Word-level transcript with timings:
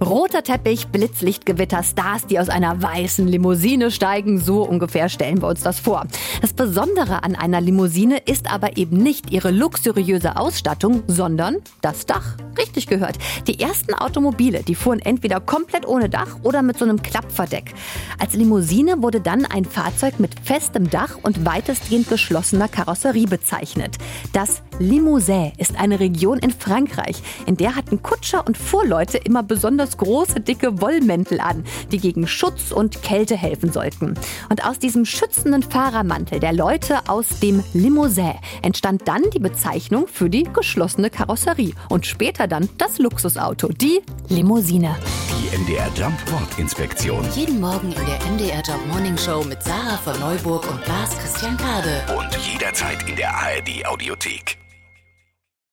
Roter 0.00 0.44
Teppich, 0.44 0.88
Blitzlichtgewitter, 0.88 1.82
Stars, 1.82 2.26
die 2.26 2.38
aus 2.38 2.48
einer 2.48 2.80
weißen 2.80 3.26
Limousine 3.26 3.90
steigen, 3.90 4.38
so 4.40 4.62
ungefähr 4.62 5.08
stellen 5.08 5.42
wir 5.42 5.48
uns 5.48 5.62
das 5.62 5.80
vor. 5.80 6.06
Das 6.40 6.52
Besondere 6.52 7.24
an 7.24 7.34
einer 7.34 7.60
Limousine 7.60 8.18
ist 8.18 8.52
aber 8.52 8.76
eben 8.76 8.98
nicht 8.98 9.32
ihre 9.32 9.50
luxuriöse 9.50 10.36
Ausstattung, 10.36 11.02
sondern 11.08 11.56
das 11.80 12.06
Dach. 12.06 12.36
Richtig 12.56 12.86
gehört. 12.86 13.18
Die 13.48 13.58
ersten 13.60 13.92
Automobile, 13.92 14.62
die 14.62 14.76
fuhren 14.76 15.00
entweder 15.00 15.40
komplett 15.40 15.86
ohne 15.86 16.08
Dach 16.08 16.36
oder 16.44 16.62
mit 16.62 16.78
so 16.78 16.84
einem 16.84 17.02
Klappverdeck. 17.02 17.74
Als 18.20 18.34
Limousine 18.34 19.02
wurde 19.02 19.20
dann 19.20 19.46
ein 19.46 19.64
Fahrzeug 19.64 20.20
mit 20.20 20.38
festem 20.40 20.90
Dach 20.90 21.18
und 21.22 21.44
weitestgehend 21.44 22.08
geschlossener 22.08 22.68
Karosserie 22.68 23.26
bezeichnet. 23.26 23.96
Das 24.32 24.62
Limousin 24.78 25.52
ist 25.58 25.78
eine 25.78 25.98
Region 25.98 26.38
in 26.38 26.50
Frankreich, 26.50 27.16
in 27.46 27.56
der 27.56 27.74
hatten 27.74 28.02
Kutscher 28.02 28.46
und 28.46 28.56
Fuhrleute 28.56 29.18
immer 29.18 29.42
besonders 29.42 29.96
große, 29.96 30.40
dicke 30.40 30.80
Wollmäntel 30.80 31.40
an, 31.40 31.64
die 31.90 31.98
gegen 31.98 32.28
Schutz 32.28 32.70
und 32.70 33.02
Kälte 33.02 33.36
helfen 33.36 33.72
sollten. 33.72 34.14
Und 34.48 34.64
aus 34.64 34.78
diesem 34.78 35.04
schützenden 35.04 35.62
Fahrermantel 35.62 36.38
der 36.38 36.52
Leute 36.52 37.08
aus 37.08 37.40
dem 37.40 37.64
Limousin 37.74 38.34
entstand 38.62 39.08
dann 39.08 39.22
die 39.34 39.40
Bezeichnung 39.40 40.06
für 40.06 40.30
die 40.30 40.44
geschlossene 40.44 41.10
Karosserie 41.10 41.74
und 41.88 42.06
später 42.06 42.46
dann 42.46 42.68
das 42.78 42.98
Luxusauto, 42.98 43.68
die 43.68 44.00
Limousine. 44.28 44.96
Die 45.30 45.56
MDR 45.56 45.88
Jump 45.96 46.18
Wortinspektion. 46.30 47.26
Jeden 47.34 47.60
Morgen 47.60 47.92
in 47.92 48.06
der 48.06 48.18
MDR 48.30 48.62
Job 48.62 48.80
Morning 48.88 49.18
Show 49.18 49.42
mit 49.42 49.62
Sarah 49.62 49.96
von 49.98 50.18
Neuburg 50.20 50.70
und 50.70 50.86
Lars 50.86 51.16
Christian 51.18 51.56
Kade. 51.56 52.02
Und 52.16 52.36
jederzeit 52.52 53.08
in 53.08 53.16
der 53.16 53.30
ARD 53.34 53.86
Audiothek. 53.86 54.57